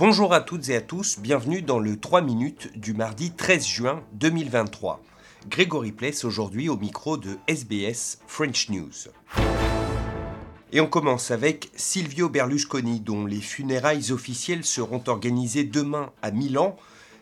[0.00, 4.02] Bonjour à toutes et à tous, bienvenue dans le 3 minutes du mardi 13 juin
[4.14, 5.02] 2023.
[5.50, 9.10] Grégory Pless aujourd'hui au micro de SBS French News.
[10.72, 16.78] Et on commence avec Silvio Berlusconi, dont les funérailles officielles seront organisées demain à Milan.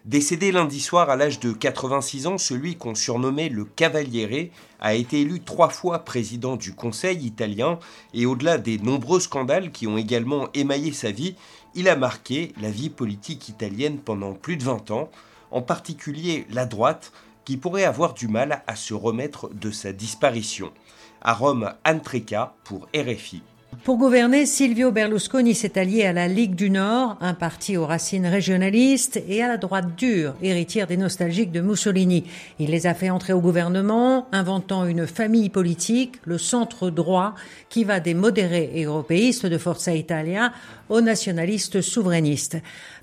[0.08, 4.50] Décédé lundi soir à l'âge de 86 ans, celui qu'on surnommait le Cavaliere
[4.80, 7.78] a été élu trois fois président du Conseil italien
[8.14, 11.34] et au-delà des nombreux scandales qui ont également émaillé sa vie,
[11.74, 15.10] il a marqué la vie politique italienne pendant plus de 20 ans,
[15.50, 17.12] en particulier la droite,
[17.44, 20.72] qui pourrait avoir du mal à se remettre de sa disparition.
[21.20, 23.42] À Rome, Antreca pour RFI.
[23.84, 28.26] Pour gouverner, Silvio Berlusconi s'est allié à la Ligue du Nord, un parti aux racines
[28.26, 32.24] régionalistes, et à la droite dure, héritière des nostalgiques de Mussolini.
[32.58, 37.34] Il les a fait entrer au gouvernement, inventant une famille politique, le centre droit,
[37.68, 40.52] qui va des modérés européistes de Forza Italia
[40.88, 42.58] aux nationalistes souverainistes.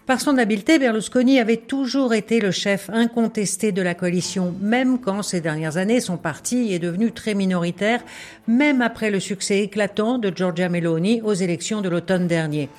[0.06, 5.24] Par son habileté, Berlusconi avait toujours été le chef incontesté de la coalition, même quand
[5.24, 8.04] ces dernières années son parti est devenu très minoritaire,
[8.48, 12.70] même après le succès éclatant de Giorgia Meloni aux élections de l'automne dernier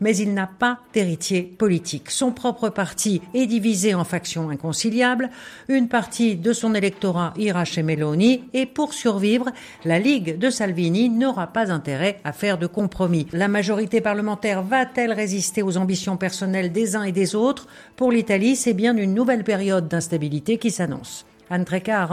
[0.00, 2.10] mais il n'a pas d'héritier politique.
[2.10, 5.30] Son propre parti est divisé en factions inconciliables.
[5.68, 9.50] Une partie de son électorat ira chez Meloni et pour survivre,
[9.84, 13.26] la Ligue de Salvini n'aura pas intérêt à faire de compromis.
[13.32, 17.66] La majorité parlementaire va-t-elle résister aux ambitions personnelles des uns et des autres?
[17.96, 21.26] Pour l'Italie, c'est bien une nouvelle période d'instabilité qui s'annonce.
[21.50, 22.08] Andreka.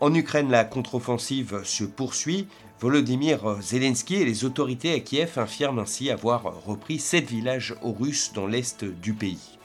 [0.00, 2.46] En Ukraine, la contre-offensive se poursuit.
[2.80, 8.32] Volodymyr Zelensky et les autorités à Kiev affirment ainsi avoir repris sept villages aux Russes
[8.34, 9.58] dans l'est du pays.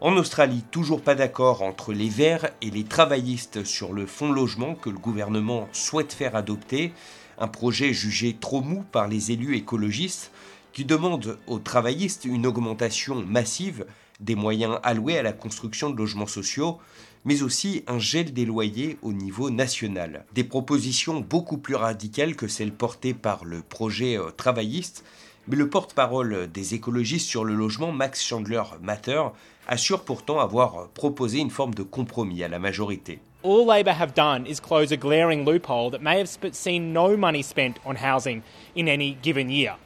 [0.00, 4.74] En Australie, toujours pas d'accord entre les Verts et les travaillistes sur le fonds logement
[4.74, 6.92] que le gouvernement souhaite faire adopter,
[7.38, 10.30] un projet jugé trop mou par les élus écologistes
[10.72, 13.86] qui demandent aux travaillistes une augmentation massive
[14.20, 16.78] des moyens alloués à la construction de logements sociaux,
[17.24, 20.24] mais aussi un gel des loyers au niveau national.
[20.34, 25.04] Des propositions beaucoup plus radicales que celles portées par le projet euh, travailliste,
[25.46, 29.22] mais le porte-parole des écologistes sur le logement, Max Chandler Matter,
[29.66, 33.20] assure pourtant avoir proposé une forme de compromis à la majorité.
[33.44, 37.42] All Labor have done is close a glaring loophole that may have seen no money
[37.42, 38.42] spent on housing
[38.76, 39.76] in any given year.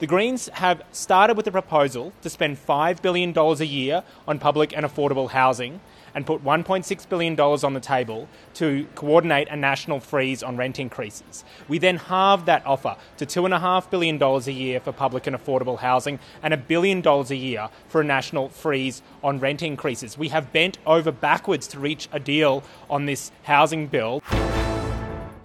[0.00, 4.74] The Greens have started with a proposal to spend $5 billion a year on public
[4.74, 5.78] and affordable housing
[6.14, 11.44] and put $1.6 billion on the table to coordinate a national freeze on rent increases.
[11.68, 16.18] We then halved that offer to $2.5 billion a year for public and affordable housing
[16.42, 20.16] and a billion dollars a year for a national freeze on rent increases.
[20.16, 24.22] We have bent over backwards to reach a deal on this housing bill.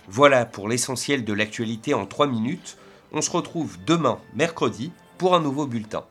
[0.07, 2.77] Voilà pour l'essentiel de l'actualité en 3 minutes.
[3.11, 6.03] On se retrouve demain, mercredi, pour un nouveau bulletin.